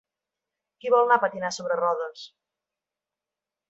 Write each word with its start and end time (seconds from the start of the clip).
Qui 0.79 0.93
vol 0.95 1.03
anar 1.05 1.19
a 1.21 1.23
patinar 1.25 1.53
sobre 1.59 1.79
rodes? 1.85 2.27